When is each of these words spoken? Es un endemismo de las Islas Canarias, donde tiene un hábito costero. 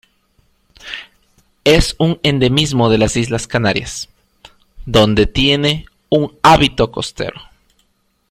Es 1.63 1.93
un 1.99 2.19
endemismo 2.23 2.89
de 2.89 2.97
las 2.97 3.15
Islas 3.15 3.45
Canarias, 3.45 4.09
donde 4.87 5.27
tiene 5.27 5.85
un 6.09 6.35
hábito 6.41 6.89
costero. 6.89 7.39